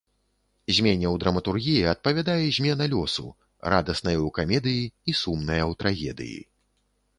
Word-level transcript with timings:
Змене 0.77 1.07
ў 1.13 1.21
драматургіі 1.23 1.83
адпавядае 1.91 2.47
змена 2.57 2.89
лёсу, 2.95 3.27
радасная 3.75 4.15
ў 4.15 4.27
камедыі 4.41 4.83
і 4.85 5.11
сумная 5.23 5.61
ў 5.69 5.81
трагедыі. 5.85 6.39